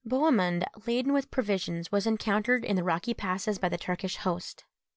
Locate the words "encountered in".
2.07-2.75